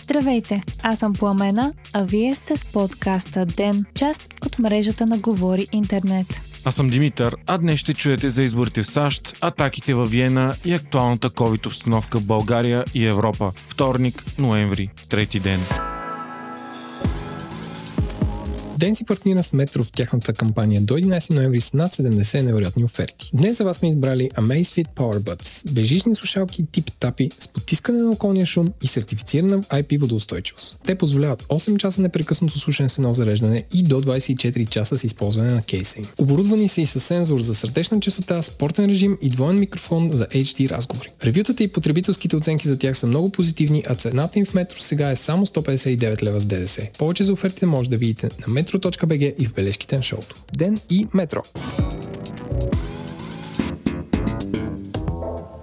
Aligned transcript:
Здравейте, 0.00 0.62
аз 0.82 0.98
съм 0.98 1.12
Пламена, 1.12 1.72
а 1.92 2.02
вие 2.04 2.34
сте 2.34 2.56
с 2.56 2.64
подкаста 2.64 3.46
ДЕН, 3.46 3.84
част 3.94 4.34
от 4.46 4.58
мрежата 4.58 5.06
на 5.06 5.18
Говори 5.18 5.66
Интернет. 5.72 6.26
Аз 6.64 6.74
съм 6.74 6.88
Димитър, 6.88 7.36
а 7.46 7.58
днес 7.58 7.80
ще 7.80 7.94
чуете 7.94 8.30
за 8.30 8.42
изборите 8.42 8.82
в 8.82 8.86
САЩ, 8.86 9.38
атаките 9.40 9.94
във 9.94 10.10
Виена 10.10 10.54
и 10.64 10.74
актуалната 10.74 11.30
COVID 11.30 11.66
обстановка 11.66 12.18
в 12.18 12.26
България 12.26 12.84
и 12.94 13.06
Европа. 13.06 13.52
Вторник, 13.68 14.24
ноември, 14.38 14.90
трети 15.08 15.40
ден. 15.40 15.60
Ден 18.78 18.94
си 18.94 19.04
партнира 19.04 19.42
с 19.42 19.52
Метро 19.52 19.84
в 19.84 19.92
тяхната 19.92 20.32
кампания 20.32 20.80
до 20.80 20.94
11 20.94 21.34
ноември 21.34 21.60
с 21.60 21.72
над 21.72 21.96
70 21.96 22.42
невероятни 22.42 22.84
оферти. 22.84 23.30
Днес 23.34 23.56
за 23.58 23.64
вас 23.64 23.76
сме 23.76 23.88
избрали 23.88 24.30
Amazfit 24.30 24.86
Powerbuds, 24.96 25.72
бежични 25.72 26.14
слушалки 26.14 26.66
тип 26.72 26.90
тапи 27.00 27.30
с 27.38 27.48
потискане 27.48 28.02
на 28.02 28.10
околния 28.10 28.46
шум 28.46 28.68
и 28.82 28.86
сертифицирана 28.86 29.62
IP 29.62 29.98
водоустойчивост. 29.98 30.80
Те 30.86 30.94
позволяват 30.94 31.42
8 31.42 31.76
часа 31.76 32.02
непрекъснато 32.02 32.58
слушане 32.58 32.88
с 32.88 32.98
едно 32.98 33.12
зареждане 33.12 33.64
и 33.74 33.82
до 33.82 34.00
24 34.00 34.68
часа 34.68 34.98
с 34.98 35.04
използване 35.04 35.52
на 35.52 35.62
кейсинг. 35.62 36.14
Оборудвани 36.18 36.68
са 36.68 36.80
и 36.80 36.86
с 36.86 37.00
сензор 37.00 37.40
за 37.40 37.54
сърдечна 37.54 38.00
частота, 38.00 38.42
спортен 38.42 38.84
режим 38.90 39.18
и 39.22 39.28
двоен 39.28 39.58
микрофон 39.58 40.10
за 40.12 40.26
HD 40.26 40.70
разговори. 40.70 41.08
Ревютата 41.24 41.64
и 41.64 41.68
потребителските 41.68 42.36
оценки 42.36 42.68
за 42.68 42.78
тях 42.78 42.98
са 42.98 43.06
много 43.06 43.30
позитивни, 43.30 43.84
а 43.86 43.94
цената 43.94 44.38
им 44.38 44.46
в 44.46 44.54
Метро 44.54 44.80
сега 44.80 45.10
е 45.10 45.16
само 45.16 45.46
159 45.46 46.22
лева 46.22 46.40
с 46.40 46.44
ДДС. 46.44 46.88
Повече 46.98 47.24
за 47.24 47.32
офертите 47.32 47.66
може 47.66 47.90
да 47.90 47.96
видите 47.96 48.28
на 48.46 48.52
metro.bg 48.66 49.34
и 49.38 49.46
в 49.46 49.54
бележките 49.54 49.96
на 49.96 50.02
шоуто. 50.02 50.34
Ден 50.56 50.76
и 50.90 51.06
метро. 51.14 51.42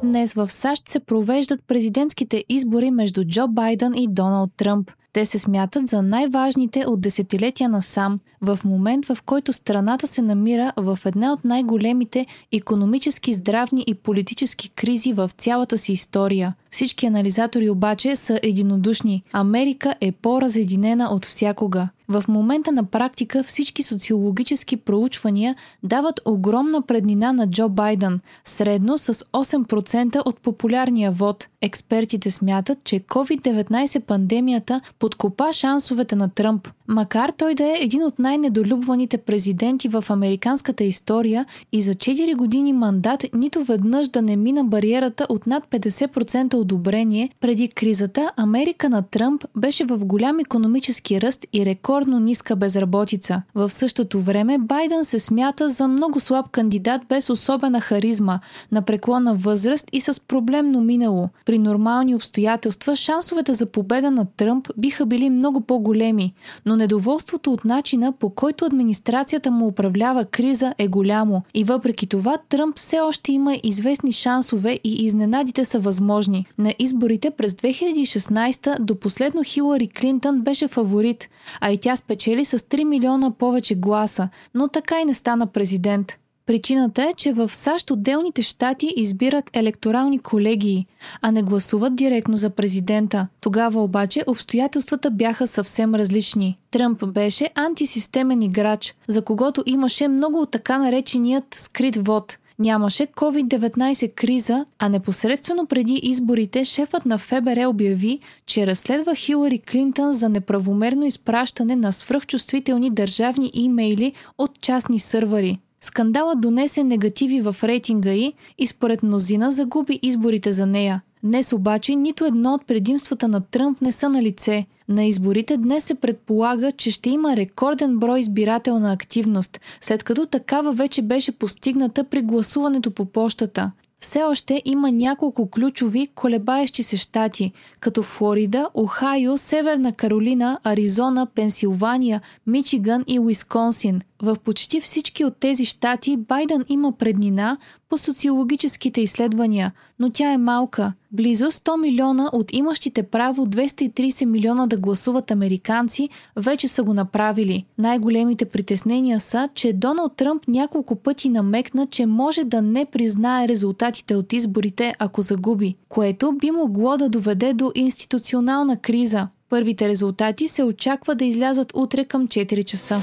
Днес 0.04 0.34
в 0.34 0.52
САЩ 0.52 0.90
се 0.90 1.00
провеждат 1.00 1.60
президентските 1.68 2.44
избори 2.50 2.92
между 2.92 3.26
Джо 3.26 3.48
Байден 3.48 3.94
и 3.96 4.08
Доналд 4.10 4.52
Тръмп. 4.58 4.92
Те 5.14 5.26
се 5.26 5.40
смятат 5.40 5.88
за 5.90 6.02
най-важните 6.02 6.86
от 6.86 7.02
десетилетия 7.02 7.70
насам, 7.70 8.20
в 8.42 8.60
момент 8.66 9.06
в 9.06 9.18
който 9.26 9.54
страната 9.54 10.08
се 10.08 10.22
намира 10.22 10.74
в 10.78 11.00
една 11.06 11.34
от 11.34 11.46
най-големите 11.46 12.26
економически, 12.52 13.34
здравни 13.34 13.84
и 13.88 13.94
политически 13.94 14.70
кризи 14.70 15.14
в 15.14 15.30
цялата 15.38 15.78
си 15.78 15.94
история. 15.94 16.56
Всички 16.72 17.06
анализатори 17.06 17.70
обаче 17.70 18.16
са 18.16 18.40
единодушни. 18.44 19.24
Америка 19.32 19.96
е 20.02 20.12
по-разединена 20.12 21.10
от 21.12 21.26
всякога. 21.26 21.90
В 22.14 22.24
момента 22.28 22.72
на 22.72 22.84
практика 22.84 23.44
всички 23.44 23.84
социологически 23.84 24.78
проучвания 24.78 25.56
дават 25.84 26.22
огромна 26.26 26.82
преднина 26.82 27.34
на 27.34 27.50
Джо 27.50 27.70
Байден, 27.70 28.20
средно 28.46 28.98
с 28.98 29.14
8% 29.14 30.22
от 30.26 30.40
популярния 30.40 31.12
вод. 31.12 31.48
Експертите 31.62 32.32
смятат, 32.32 32.84
че 32.84 33.00
COVID-19 33.00 34.00
пандемията 34.00 34.82
подкопа 35.00 35.54
шансовете 35.54 36.16
на 36.16 36.30
Тръмп. 36.30 36.68
Макар 36.88 37.30
той 37.38 37.56
да 37.56 37.64
е 37.64 37.78
един 37.82 38.04
от 38.04 38.20
най-недолюбваните 38.20 39.18
президенти 39.18 39.88
в 39.88 40.06
американската 40.10 40.84
история 40.84 41.46
и 41.72 41.82
за 41.82 41.94
4 41.94 42.36
години 42.36 42.74
мандат 42.74 43.26
нито 43.34 43.64
веднъж 43.64 44.08
да 44.08 44.22
не 44.22 44.36
мина 44.36 44.64
бариерата 44.64 45.28
от 45.30 45.48
над 45.48 45.64
50% 45.72 46.54
одобрение, 46.54 47.30
преди 47.40 47.68
кризата 47.68 48.32
Америка 48.38 48.90
на 48.90 49.02
Тръмп 49.02 49.46
беше 49.56 49.86
в 49.86 50.06
голям 50.06 50.40
економически 50.40 51.22
ръст 51.22 51.46
и 51.54 51.66
рекордно 52.04 52.20
ниска 52.20 52.56
безработица. 52.56 53.42
В 53.56 53.70
същото 53.70 54.22
време 54.22 54.58
Байден 54.58 55.06
се 55.06 55.20
смята 55.20 55.70
за 55.70 55.88
много 55.88 56.20
слаб 56.20 56.50
кандидат 56.50 57.02
без 57.10 57.30
особена 57.30 57.82
харизма, 57.82 58.40
на 58.72 58.82
преклонна 58.82 59.36
възраст 59.36 59.90
и 59.92 60.02
с 60.02 60.20
проблемно 60.28 60.82
минало. 60.82 61.30
При 61.46 61.60
нормални 61.60 62.16
обстоятелства 62.16 62.96
шансовете 62.96 63.54
за 63.54 63.66
победа 63.66 64.12
на 64.12 64.26
Тръмп 64.26 64.68
биха 64.78 65.06
били 65.06 65.30
много 65.30 65.62
по-големи, 65.62 66.34
но 66.66 66.76
недоволството 66.76 67.54
от 67.54 67.66
начина 67.66 68.12
по 68.12 68.30
който 68.30 68.66
администрацията 68.66 69.52
му 69.52 69.68
управлява 69.68 70.26
криза 70.26 70.74
е 70.78 70.88
голямо 70.88 71.42
и 71.54 71.64
въпреки 71.64 72.08
това 72.08 72.38
Тръмп 72.50 72.78
все 72.78 73.00
още 73.00 73.32
има 73.32 73.58
известни 73.64 74.12
шансове 74.12 74.80
и 74.84 75.06
изненадите 75.06 75.66
са 75.66 75.80
възможни. 75.80 76.46
На 76.58 76.74
изборите 76.80 77.32
през 77.32 77.54
2016 77.54 78.80
до 78.80 78.96
последно 78.96 79.44
Хилари 79.44 79.88
Клинтън 79.88 80.42
беше 80.42 80.68
фаворит, 80.68 81.30
а 81.62 81.72
и 81.72 81.78
тя 81.84 81.96
спечели 81.96 82.46
с 82.46 82.58
3 82.58 82.84
милиона 82.84 83.32
повече 83.32 83.76
гласа, 83.76 84.30
но 84.54 84.68
така 84.68 85.02
и 85.02 85.06
не 85.06 85.14
стана 85.14 85.48
президент. 85.48 86.18
Причината 86.46 87.04
е, 87.04 87.14
че 87.18 87.34
в 87.34 87.56
САЩ 87.56 87.92
отделните 87.92 88.42
щати 88.42 88.94
избират 88.98 89.50
електорални 89.54 90.20
колегии, 90.20 90.86
а 91.22 91.32
не 91.32 91.44
гласуват 91.44 91.96
директно 91.96 92.36
за 92.36 92.50
президента. 92.50 93.28
Тогава 93.42 93.84
обаче 93.84 94.24
обстоятелствата 94.28 95.12
бяха 95.12 95.48
съвсем 95.48 95.96
различни. 95.96 96.58
Тръмп 96.72 97.06
беше 97.06 97.50
антисистемен 97.56 98.42
играч, 98.42 98.96
за 99.08 99.22
когото 99.22 99.64
имаше 99.66 100.08
много 100.08 100.42
от 100.42 100.52
така 100.52 100.78
нареченият 100.78 101.54
скрит 101.54 101.96
вод– 102.08 102.38
Нямаше 102.60 103.08
COVID-19 103.08 104.14
криза, 104.16 104.66
а 104.80 104.90
непосредствено 104.90 105.66
преди 105.66 106.00
изборите 106.04 106.66
шефът 106.66 107.06
на 107.06 107.18
ФБР 107.18 107.68
обяви, 107.68 108.20
че 108.46 108.68
разследва 108.68 109.16
Хилари 109.16 109.60
Клинтън 109.60 110.14
за 110.14 110.30
неправомерно 110.30 111.06
изпращане 111.06 111.76
на 111.76 111.94
свръхчувствителни 111.94 112.90
държавни 112.90 113.52
имейли 113.54 114.14
от 114.38 114.62
частни 114.62 115.00
сървъри. 115.00 115.60
Скандалът 115.82 116.42
донесе 116.42 116.84
негативи 116.84 117.42
в 117.42 117.56
рейтинга 117.64 118.12
й 118.12 118.34
и 118.58 118.68
според 118.68 119.04
мнозина 119.04 119.52
загуби 119.52 120.00
изборите 120.02 120.52
за 120.52 120.66
нея. 120.66 121.02
Днес 121.24 121.54
обаче 121.54 121.96
нито 121.96 122.26
едно 122.26 122.54
от 122.54 122.66
предимствата 122.66 123.28
на 123.28 123.42
Тръмп 123.42 123.82
не 123.82 123.92
са 123.92 124.10
на 124.10 124.24
лице. 124.24 124.66
На 124.90 125.06
изборите 125.06 125.58
днес 125.58 125.84
се 125.84 125.96
предполага, 125.96 126.72
че 126.72 126.92
ще 126.92 127.10
има 127.10 127.36
рекорден 127.36 128.00
брой 128.00 128.20
избирателна 128.20 128.94
активност, 128.94 129.60
след 129.82 130.04
като 130.04 130.26
такава 130.26 130.74
вече 130.74 131.02
беше 131.02 131.32
постигната 131.32 132.04
при 132.04 132.22
гласуването 132.22 132.92
по 132.92 133.06
почтата 133.06 133.72
все 134.04 134.24
още 134.24 134.62
има 134.66 134.92
няколко 134.92 135.50
ключови 135.50 136.08
колебаещи 136.16 136.84
се 136.84 136.98
щати, 136.98 137.52
като 137.80 138.04
Флорида, 138.04 138.70
Охайо, 138.74 139.38
Северна 139.38 139.94
Каролина, 139.94 140.60
Аризона, 140.64 141.28
Пенсилвания, 141.36 142.22
Мичиган 142.48 143.04
и 143.08 143.20
Уисконсин. 143.20 144.02
В 144.24 144.36
почти 144.44 144.82
всички 144.82 145.26
от 145.26 145.38
тези 145.38 145.66
щати 145.66 146.18
Байден 146.18 146.66
има 146.70 146.92
преднина 146.92 147.58
по 147.90 147.98
социологическите 147.98 149.02
изследвания, 149.02 149.72
но 150.00 150.10
тя 150.10 150.32
е 150.32 150.38
малка. 150.38 150.94
Близо 151.12 151.46
100 151.46 151.82
милиона 151.82 152.30
от 152.34 152.54
имащите 152.54 153.04
право 153.04 153.46
230 153.46 154.26
милиона 154.26 154.68
да 154.68 154.78
гласуват 154.78 155.32
американци 155.32 156.10
вече 156.36 156.68
са 156.68 156.84
го 156.84 156.94
направили. 156.94 157.66
Най-големите 157.78 158.46
притеснения 158.46 159.20
са, 159.20 159.50
че 159.56 159.74
Доналд 159.74 160.16
Тръмп 160.16 160.48
няколко 160.48 160.96
пъти 160.96 161.30
намекна, 161.30 161.88
че 161.88 162.06
може 162.06 162.44
да 162.44 162.62
не 162.62 162.86
признае 162.86 163.48
резултатите 163.48 164.16
от 164.16 164.34
изборите, 164.34 164.94
ако 165.00 165.22
загуби, 165.22 165.76
което 165.90 166.32
би 166.32 166.52
могло 166.52 166.98
да 166.98 167.10
доведе 167.10 167.54
до 167.54 167.72
институционална 167.76 168.78
криза. 168.78 169.28
Първите 169.50 169.88
резултати 169.88 170.48
се 170.48 170.64
очаква 170.64 171.16
да 171.16 171.26
излязат 171.26 171.72
утре 171.76 172.06
към 172.06 172.28
4 172.28 172.64
часа. 172.66 173.02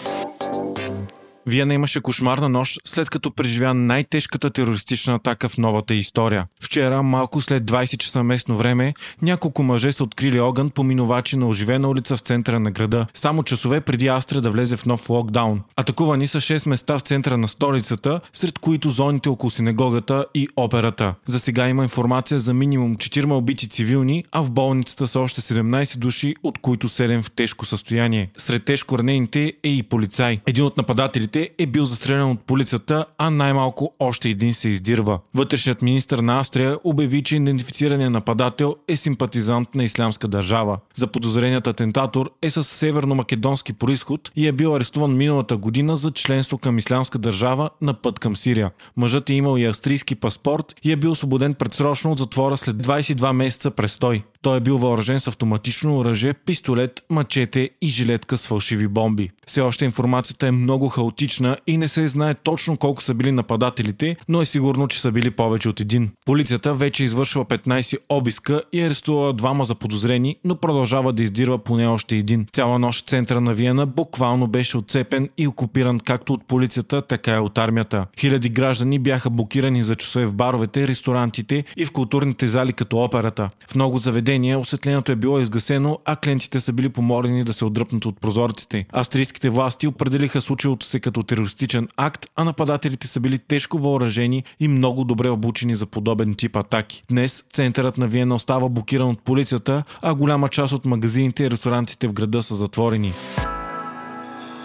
Виена 1.47 1.75
имаше 1.75 2.01
кошмарна 2.01 2.49
нощ, 2.49 2.79
след 2.85 3.11
като 3.11 3.31
преживя 3.31 3.75
най-тежката 3.75 4.51
терористична 4.51 5.15
атака 5.15 5.49
в 5.49 5.59
новата 5.59 5.95
история. 5.95 6.47
Вчера, 6.61 7.03
малко 7.03 7.41
след 7.41 7.65
20 7.65 7.97
часа 7.97 8.23
местно 8.23 8.57
време, 8.57 8.95
няколко 9.23 9.63
мъже 9.63 9.93
са 9.93 10.05
открили 10.05 10.41
огън 10.41 10.71
по 10.71 10.83
минувачи 10.83 11.37
на 11.37 11.49
оживена 11.49 11.89
улица 11.89 12.17
в 12.17 12.21
центъра 12.21 12.61
на 12.61 12.71
града, 12.71 13.07
само 13.15 13.43
часове 13.43 13.81
преди 13.81 14.09
Астра 14.09 14.41
да 14.41 14.51
влезе 14.51 14.77
в 14.77 14.87
нов 14.87 15.11
локдаун. 15.11 15.61
Атакувани 15.77 16.29
са 16.29 16.41
6 16.41 16.69
места 16.69 16.99
в 16.99 17.01
центъра 17.01 17.39
на 17.39 17.49
столицата, 17.49 18.21
сред 18.33 18.59
които 18.59 18.91
зоните 18.91 19.29
около 19.29 19.51
синагогата 19.51 20.27
и 20.35 20.49
операта. 20.57 21.15
За 21.27 21.41
сега 21.41 21.69
има 21.69 21.83
информация 21.83 22.39
за 22.39 22.55
минимум 22.55 22.97
4 22.97 23.33
убити 23.33 23.69
цивилни, 23.69 24.25
а 24.33 24.41
в 24.43 24.51
болницата 24.51 25.09
са 25.09 25.21
още 25.21 25.41
17 25.41 25.99
души, 25.99 26.35
от 26.43 26.59
които 26.59 26.89
7 26.89 27.23
в 27.23 27.31
тежко 27.31 27.65
състояние. 27.65 28.31
Сред 28.37 28.65
тежко 28.65 28.99
ранените 28.99 29.53
е 29.63 29.69
и 29.69 29.83
полицай. 29.83 30.41
Един 30.47 30.65
от 30.65 30.77
нападателите 30.77 31.30
жертвите 31.31 31.63
е 31.63 31.67
бил 31.67 31.85
застрелян 31.85 32.31
от 32.31 32.41
полицията, 32.41 33.07
а 33.19 33.31
най-малко 33.31 33.95
още 33.99 34.29
един 34.29 34.55
се 34.55 34.69
издирва. 34.69 35.19
Вътрешният 35.35 35.83
министр 35.83 36.23
на 36.23 36.39
Австрия 36.39 36.79
обяви, 36.85 37.23
че 37.23 37.37
идентифицираният 37.37 38.13
нападател 38.13 38.77
е 38.89 38.97
симпатизант 38.97 39.75
на 39.75 39.85
Ислямска 39.85 40.29
държава. 40.29 40.79
За 40.97 41.07
подозреният 41.07 41.67
атентатор 41.67 42.31
е 42.43 42.51
с 42.51 42.65
северно-македонски 42.65 43.73
происход 43.73 44.31
и 44.37 44.47
е 44.47 44.53
бил 44.53 44.77
арестуван 44.77 45.17
миналата 45.17 45.57
година 45.57 45.97
за 45.97 46.11
членство 46.11 46.59
към 46.59 46.79
Ислямска 46.79 47.19
държава 47.19 47.71
на 47.81 47.95
път 47.95 48.19
към 48.19 48.37
Сирия. 48.37 48.71
Мъжът 48.97 49.31
е 49.31 49.35
имал 49.35 49.59
и 49.59 49.65
австрийски 49.65 50.15
паспорт 50.15 50.75
и 50.83 50.93
е 50.93 50.97
бил 50.97 51.11
освободен 51.11 51.55
предсрочно 51.55 52.13
от 52.13 52.19
затвора 52.19 52.57
след 52.57 52.77
22 52.77 53.33
месеца 53.33 53.71
престой. 53.71 54.23
Той 54.43 54.57
е 54.57 54.61
бил 54.61 54.79
въоръжен 54.79 55.21
с 55.21 55.29
автоматично 55.29 55.99
оръжие, 55.99 56.35
пистолет, 56.35 57.03
мачете 57.11 57.71
и 57.83 57.87
жилетка 57.87 58.39
с 58.39 58.47
фалшиви 58.47 58.89
бомби. 58.89 59.31
Все 59.47 59.61
още 59.61 59.85
информацията 59.85 60.47
е 60.47 60.51
много 60.51 60.89
хаотична 60.89 61.20
хаотична 61.21 61.57
и 61.67 61.77
не 61.77 61.89
се 61.89 62.09
знае 62.09 62.35
точно 62.35 62.77
колко 62.77 63.03
са 63.03 63.15
били 63.15 63.33
нападателите, 63.33 64.17
но 64.29 64.43
е 64.43 64.47
сигурно, 64.47 64.89
че 64.89 65.01
са 65.01 65.13
били 65.13 65.31
повече 65.31 65.69
от 65.69 65.81
един. 65.81 66.11
Полицията 66.27 66.75
вече 66.75 67.05
извършва 67.05 67.45
15 67.45 67.99
обиска 68.09 68.63
и 68.73 68.83
арестува 68.83 69.33
двама 69.33 69.65
за 69.65 69.75
подозрени, 69.75 70.37
но 70.45 70.57
продължава 70.57 71.13
да 71.13 71.23
издирва 71.23 71.59
поне 71.59 71.87
още 71.87 72.17
един. 72.17 72.47
Цяла 72.53 72.79
нощ 72.79 73.09
центъра 73.09 73.41
на 73.41 73.55
Виена 73.55 73.87
буквално 73.87 74.47
беше 74.47 74.79
отцепен 74.79 75.29
и 75.39 75.47
окупиран 75.47 76.01
както 76.01 76.33
от 76.33 76.45
полицията, 76.49 77.03
така 77.03 77.35
и 77.35 77.39
от 77.39 77.59
армията. 77.59 78.07
Хиляди 78.21 78.49
граждани 78.49 78.99
бяха 78.99 79.31
блокирани 79.31 79.83
за 79.83 79.97
часове 79.97 80.27
в 80.27 80.35
баровете, 80.35 80.89
ресторантите 80.89 81.65
и 81.77 81.85
в 81.85 81.93
културните 81.93 82.47
зали 82.47 82.73
като 82.73 82.99
операта. 82.99 83.51
В 83.69 83.75
много 83.75 83.99
заведения 83.99 84.59
осветлението 84.59 85.13
е 85.13 85.17
било 85.17 85.41
изгасено, 85.41 85.99
а 86.05 86.17
клиентите 86.17 86.61
са 86.61 86.73
били 86.73 86.89
помолени 86.89 87.45
да 87.45 87.53
се 87.53 87.65
отдръпнат 87.65 88.07
от 88.07 88.21
прозорците. 88.21 88.87
Австрийските 88.93 89.51
власти 89.51 89.87
определиха 89.87 90.41
случилото 90.41 90.87
се 90.87 91.01
като 91.01 91.10
терористичен 91.13 91.89
акт, 91.97 92.27
а 92.37 92.45
нападателите 92.45 93.07
са 93.07 93.21
били 93.21 93.39
тежко 93.39 93.79
въоръжени 93.79 94.45
и 94.61 94.69
много 94.69 95.05
добре 95.05 95.29
обучени 95.31 95.75
за 95.75 95.87
подобен 95.87 96.35
тип 96.35 96.57
атаки. 96.57 97.05
Днес 97.11 97.45
центърът 97.53 97.99
на 97.99 98.07
Виена 98.09 98.35
остава 98.35 98.69
блокиран 98.69 99.09
от 99.09 99.21
полицията, 99.21 99.85
а 100.03 100.15
голяма 100.15 100.49
част 100.49 100.73
от 100.73 100.85
магазините 100.85 101.45
и 101.45 101.51
ресторантите 101.51 102.09
в 102.09 102.13
града 102.13 102.43
са 102.43 102.55
затворени. 102.55 103.13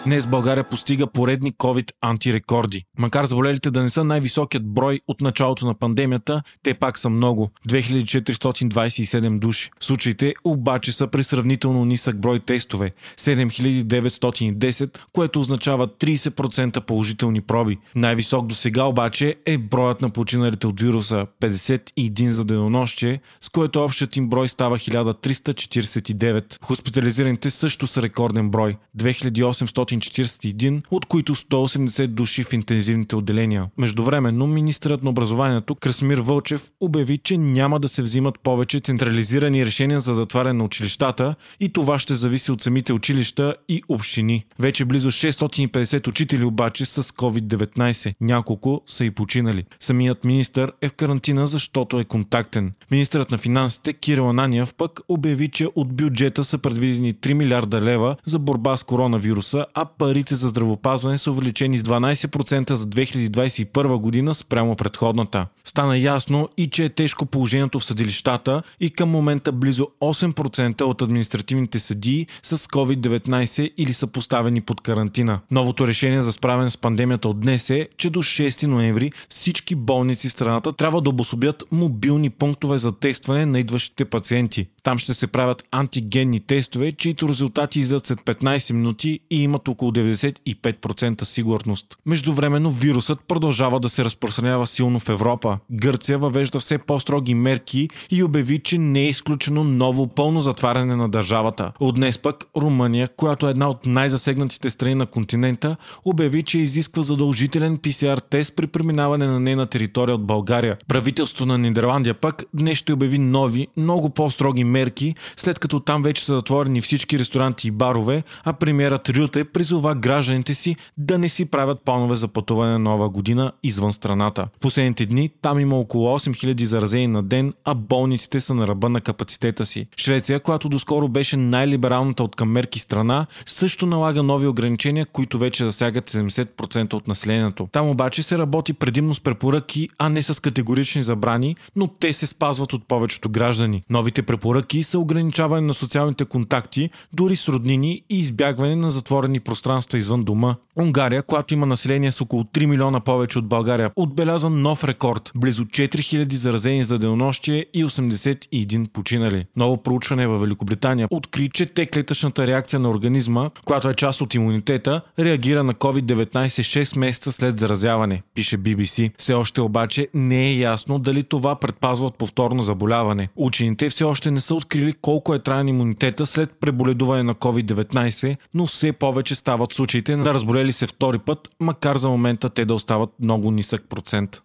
Днес 0.06 0.28
България 0.28 0.63
постига 0.63 1.07
поредни 1.07 1.52
COVID 1.52 1.92
антирекорди. 2.02 2.84
Макар 2.98 3.25
заболелите 3.25 3.72
да 3.72 3.81
не 3.81 3.90
са 3.90 4.04
най-високият 4.04 4.66
брой 4.66 5.00
от 5.07 5.22
началото 5.22 5.66
на 5.66 5.74
пандемията, 5.74 6.42
те 6.63 6.74
пак 6.74 7.00
са 7.00 7.10
много 7.10 7.50
2427 7.69 9.40
души. 9.40 9.69
Случаите 9.80 10.34
обаче 10.44 10.92
са 10.92 11.07
при 11.07 11.24
сравнително 11.24 11.86
нисък 11.86 12.19
брой 12.19 12.40
тестове 12.40 12.92
7910, 13.18 15.00
което 15.13 15.40
означава 15.40 15.88
30% 15.88 16.81
положителни 16.81 17.42
проби. 17.42 17.78
Най-висок 17.96 18.48
до 18.48 18.56
сега 18.56 18.84
обаче 18.84 19.36
е 19.46 19.57
броят 19.57 20.02
на 20.02 20.10
починалите 20.10 20.68
от 20.68 20.81
вируса 20.81 21.28
51 21.42 22.30
за 22.30 22.46
денонощие, 22.46 23.19
с 23.42 23.50
което 23.50 23.84
общият 23.84 24.18
им 24.18 24.30
брой 24.30 24.50
става 24.50 24.78
1349. 24.78 26.63
Хоспитализираните 26.63 27.50
също 27.50 27.88
са 27.88 28.02
рекорден 28.02 28.50
брой 28.50 28.75
2800 28.98 29.94
541, 30.00 30.81
от 30.92 31.06
които 31.06 31.36
180 31.36 32.07
души 32.07 32.44
в 32.44 32.53
интензивните 32.53 33.15
отделения. 33.15 33.65
Междувременно, 33.77 34.47
министърът 34.47 35.03
на 35.03 35.09
образованието 35.09 35.75
Красмир 35.75 36.18
Вълчев 36.18 36.71
обяви, 36.80 37.18
че 37.18 37.38
няма 37.38 37.80
да 37.80 37.89
се 37.89 38.01
взимат 38.01 38.39
повече 38.39 38.80
централизирани 38.80 39.65
решения 39.65 40.00
за 40.00 40.15
затваряне 40.15 40.53
на 40.53 40.63
училищата 40.63 41.36
и 41.59 41.69
това 41.69 42.00
ще 42.00 42.15
зависи 42.15 42.51
от 42.51 42.62
самите 42.62 42.94
училища 42.94 43.56
и 43.69 43.81
общини. 43.89 44.45
Вече 44.59 44.86
близо 44.86 45.12
650 45.12 46.07
учители 46.07 46.45
обаче 46.45 46.86
с 46.86 47.03
COVID-19. 47.03 48.15
Няколко 48.21 48.81
са 48.88 49.06
и 49.06 49.12
починали. 49.12 49.63
Самият 49.80 50.25
министър 50.25 50.71
е 50.81 50.89
в 50.89 50.94
карантина, 50.94 51.47
защото 51.47 52.00
е 52.00 52.03
контактен. 52.03 52.74
Министърът 52.92 53.31
на 53.31 53.38
финансите 53.38 53.94
Кирил 53.94 54.30
Ананиев 54.30 54.74
пък 54.74 55.00
обяви, 55.09 55.50
че 55.50 55.68
от 55.75 55.94
бюджета 55.94 56.44
са 56.44 56.57
предвидени 56.57 57.13
3 57.13 57.33
милиарда 57.33 57.81
лева 57.81 58.15
за 58.25 58.39
борба 58.39 58.77
с 58.77 58.83
коронавируса, 58.83 59.65
а 59.74 59.84
парите 59.85 60.35
за 60.35 60.47
здравопазване 60.47 61.17
са 61.17 61.31
увеличени 61.31 61.77
с 61.77 61.83
12% 61.83 62.73
за 62.73 62.85
2021 62.87 63.97
година 63.97 64.35
спрямо 64.35 64.75
предходната. 64.75 65.47
Стана 65.63 65.97
ясно 65.97 66.49
и 66.57 66.69
че 66.69 66.85
е 66.85 66.89
тежко 66.89 67.25
положението 67.25 67.79
в 67.79 67.85
съдилищата 67.85 68.61
и 68.79 68.89
към 68.89 69.09
момента 69.09 69.51
близо 69.51 69.87
8% 70.01 70.81
от 70.81 71.01
административните 71.01 71.79
съдии 71.79 72.27
с 72.43 72.57
COVID-19 72.57 73.73
или 73.77 73.93
са 73.93 74.07
поставени 74.07 74.61
под 74.61 74.81
карантина. 74.81 75.39
Новото 75.51 75.87
решение 75.87 76.21
за 76.21 76.31
справяне 76.31 76.69
с 76.69 76.77
пандемията 76.77 77.29
от 77.29 77.39
днес 77.39 77.69
е, 77.69 77.87
че 77.97 78.09
до 78.09 78.23
6 78.23 78.67
ноември 78.67 79.11
всички 79.29 79.75
болници 79.75 80.29
в 80.29 80.31
страната 80.31 80.71
трябва 80.71 81.01
да 81.01 81.09
обособят 81.09 81.63
мобилни 81.71 82.29
пунктове 82.29 82.77
за 82.77 82.91
тестване 82.91 83.45
на 83.45 83.59
идващите 83.59 84.05
пациенти. 84.05 84.67
Там 84.83 84.97
ще 84.97 85.13
се 85.13 85.27
правят 85.27 85.63
антигенни 85.71 86.39
тестове, 86.39 86.91
чието 86.91 87.29
резултати 87.29 87.79
излизат 87.79 88.07
след 88.07 88.19
15 88.19 88.73
минути 88.73 89.19
и 89.29 89.43
имат 89.43 89.64
около 89.67 89.91
95% 89.91 91.23
сигурност. 91.23 91.97
Междувременно 92.06 92.71
вирусът 92.71 93.19
продължава 93.27 93.79
да 93.79 93.89
се 93.89 94.06
разпространява 94.06 94.67
силно 94.67 95.00
в 95.00 95.09
Европа. 95.09 95.57
Гърция 95.71 96.17
въвежда 96.17 96.59
все 96.59 96.77
по-строги 96.77 97.33
мерки 97.35 97.89
и 98.12 98.23
обяви, 98.23 98.59
че 98.59 98.77
не 98.77 99.00
е 99.01 99.09
изключено 99.09 99.63
ново 99.63 100.07
пълно 100.07 100.41
затваряне 100.41 100.95
на 100.95 101.09
държавата. 101.09 101.71
От 101.79 101.95
днес 101.95 102.17
пък 102.17 102.44
Румъния, 102.57 103.07
която 103.07 103.47
е 103.47 103.51
една 103.51 103.69
от 103.69 103.85
най-засегнатите 103.85 104.69
страни 104.69 104.95
на 104.95 105.06
континента, 105.06 105.75
обяви, 106.06 106.44
че 106.44 106.59
изисква 106.59 107.03
задължителен 107.03 107.77
PCR 107.77 108.21
тест 108.29 108.56
при 108.56 108.68
преминаване 108.68 109.27
на 109.27 109.39
нейна 109.39 109.68
територия 109.68 110.15
от 110.15 110.25
България. 110.25 110.77
Правителството 110.88 111.45
на 111.45 111.57
Нидерландия 111.57 112.13
пък 112.13 112.44
днес 112.53 112.77
ще 112.77 112.94
обяви 112.94 113.18
нови, 113.18 113.68
много 113.77 114.09
по-строги 114.09 114.63
мерки, 114.63 115.15
след 115.38 115.59
като 115.59 115.79
там 115.79 116.03
вече 116.03 116.25
са 116.25 116.35
затворени 116.35 116.81
всички 116.81 117.19
ресторанти 117.19 117.68
и 117.68 117.71
барове, 117.71 118.23
а 118.44 118.53
премиерът 118.53 119.09
Рюте 119.09 119.44
призова 119.56 119.96
гражданите 119.96 120.54
си 120.54 120.75
да 120.98 121.18
не 121.18 121.30
си 121.30 121.46
правят 121.46 121.81
планове 121.86 122.16
за 122.16 122.28
пътуване 122.28 122.72
на 122.72 122.80
нова 122.80 123.10
година 123.10 123.52
извън 123.63 123.94
страната. 123.94 124.48
В 124.57 124.60
последните 124.60 125.06
дни 125.06 125.30
там 125.42 125.60
има 125.60 125.75
около 125.75 126.19
8000 126.19 126.63
заразени 126.63 127.07
на 127.07 127.24
ден, 127.24 127.54
а 127.66 127.74
болниците 127.74 128.42
са 128.42 128.54
на 128.54 128.68
ръба 128.68 128.90
на 128.90 129.02
капацитета 129.02 129.66
си. 129.66 129.88
Швеция, 129.98 130.40
която 130.40 130.69
доскоро 130.69 131.07
беше 131.07 131.38
най-либералната 131.38 132.24
от 132.24 132.36
към 132.36 132.52
мерки 132.52 132.80
страна, 132.80 133.25
също 133.46 133.86
налага 133.86 134.24
нови 134.24 134.48
ограничения, 134.48 135.06
които 135.06 135.38
вече 135.38 135.63
засягат 135.63 136.12
70% 136.12 136.94
от 136.94 137.07
населението. 137.07 137.68
Там 137.72 137.90
обаче 137.90 138.24
се 138.24 138.38
работи 138.38 138.74
предимно 138.74 139.16
с 139.16 139.19
препоръки, 139.19 139.90
а 139.98 140.10
не 140.10 140.24
с 140.24 140.42
категорични 140.42 141.04
забрани, 141.04 141.56
но 141.75 141.88
те 141.88 142.13
се 142.13 142.28
спазват 142.28 142.74
от 142.74 142.88
повечето 142.88 143.30
граждани. 143.30 143.84
Новите 143.90 144.22
препоръки 144.22 144.84
са 144.84 145.00
ограничаване 145.00 145.68
на 145.68 145.74
социалните 145.74 146.25
контакти, 146.25 146.90
дори 147.13 147.36
с 147.36 147.50
роднини 147.50 148.04
и 148.10 148.19
избягване 148.19 148.75
на 148.75 148.92
затворени 148.92 149.40
пространства 149.45 149.97
извън 149.97 150.24
дома. 150.24 150.56
Унгария, 150.75 151.24
която 151.24 151.53
има 151.53 151.65
население 151.65 152.12
с 152.12 152.21
около 152.21 152.44
3 152.44 152.65
милиона 152.65 153.00
повече 153.00 153.39
от 153.39 153.47
България, 153.47 153.92
отбеляза 153.95 154.50
нов 154.50 154.83
рекорд– 154.83 155.31
близо 155.36 155.65
4000 155.65 156.33
заразени 156.33 156.83
за 156.83 156.97
денонощие 156.97 157.65
и 157.74 157.86
81 157.86 158.89
починали. 158.89 159.45
Ново 159.56 159.83
проучване 159.83 160.27
в 160.27 160.38
Великобритания 160.38 161.07
откри, 161.12 161.50
че 161.50 161.65
Т-клетъчната 161.65 162.47
реакция 162.47 162.80
на 162.80 162.89
организма, 162.89 163.50
която 163.65 163.89
е 163.89 163.94
част 163.94 164.21
от 164.21 164.33
имунитета, 164.33 165.01
реагира 165.19 165.63
на 165.63 165.74
COVID-19 165.74 166.45
6 166.83 167.00
месеца 167.00 167.31
след 167.31 167.59
заразяване, 167.59 168.24
пише 168.33 168.57
BBC. 168.57 169.12
Все 169.18 169.33
още 169.33 169.62
обаче 169.62 170.07
не 170.13 170.45
е 170.45 170.56
ясно 170.57 170.99
дали 170.99 171.23
това 171.23 171.56
предпазва 171.56 172.06
от 172.06 172.18
повторно 172.18 172.64
заболяване. 172.64 173.30
Учените 173.35 173.90
все 173.90 174.04
още 174.04 174.31
не 174.31 174.42
са 174.42 174.56
открили 174.56 174.94
колко 174.94 175.33
е 175.33 175.40
траен 175.40 175.68
имунитета 175.68 176.25
след 176.25 176.49
преболедуване 176.59 177.23
на 177.23 177.35
COVID-19, 177.35 178.37
но 178.54 178.66
все 178.66 178.92
повече 178.92 179.34
стават 179.35 179.73
случаите 179.73 180.15
на 180.15 180.33
разболели 180.33 180.73
се 180.73 180.87
втори 180.87 181.19
път, 181.19 181.49
макар 181.59 181.97
за 181.97 182.09
момента 182.09 182.49
те 182.49 182.65
да 182.65 182.73
остават 182.73 183.09
много 183.19 183.51
нисък 183.51 183.83
процент. 183.89 184.42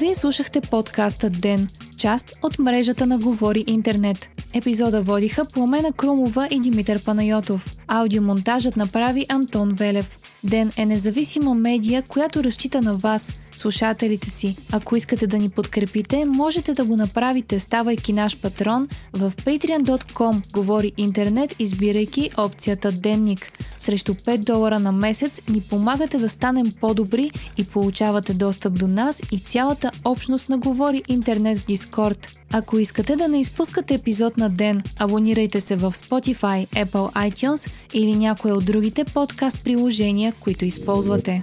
Вие 0.00 0.14
слушахте 0.14 0.60
подкаста 0.60 1.30
Ден, 1.30 1.68
част 1.98 2.38
от 2.42 2.58
мрежата 2.58 3.06
на 3.06 3.18
Говори 3.18 3.64
Интернет. 3.66 4.30
Епизода 4.54 5.02
водиха 5.02 5.42
Пламена 5.54 5.92
Крумова 5.92 6.48
и 6.50 6.60
Димитър 6.60 7.04
Панайотов. 7.04 7.64
Аудиомонтажът 7.88 8.76
направи 8.76 9.26
Антон 9.28 9.74
Велев. 9.74 10.31
Ден 10.44 10.70
е 10.76 10.86
независима 10.86 11.54
медия, 11.54 12.02
която 12.02 12.44
разчита 12.44 12.80
на 12.80 12.94
вас, 12.94 13.42
слушателите 13.56 14.30
си. 14.30 14.56
Ако 14.72 14.96
искате 14.96 15.26
да 15.26 15.38
ни 15.38 15.50
подкрепите, 15.50 16.24
можете 16.24 16.72
да 16.74 16.84
го 16.84 16.96
направите, 16.96 17.58
ставайки 17.58 18.12
наш 18.12 18.40
патрон 18.40 18.88
в 19.12 19.32
patreon.com. 19.36 20.52
Говори 20.52 20.92
интернет, 20.96 21.54
избирайки 21.58 22.30
опцията 22.36 22.92
Денник. 22.92 23.52
Срещу 23.78 24.14
5 24.14 24.38
долара 24.38 24.80
на 24.80 24.92
месец 24.92 25.40
ни 25.48 25.60
помагате 25.60 26.18
да 26.18 26.28
станем 26.28 26.66
по-добри 26.80 27.30
и 27.56 27.64
получавате 27.64 28.34
достъп 28.34 28.78
до 28.78 28.86
нас 28.86 29.20
и 29.32 29.38
цялата 29.38 29.90
общност 30.04 30.48
на 30.48 30.58
Говори 30.58 31.02
интернет 31.08 31.58
в 31.58 31.66
Дискорд. 31.66 32.38
Ако 32.52 32.78
искате 32.78 33.16
да 33.16 33.28
не 33.28 33.40
изпускате 33.40 33.94
епизод 33.94 34.36
на 34.36 34.50
ден, 34.50 34.82
абонирайте 34.98 35.60
се 35.60 35.76
в 35.76 35.92
Spotify, 35.92 36.68
Apple 36.68 37.30
iTunes 37.30 37.72
или 37.94 38.16
някое 38.16 38.52
от 38.52 38.64
другите 38.64 39.04
подкаст 39.04 39.64
приложения, 39.64 40.31
които 40.40 40.64
използвате. 40.64 41.40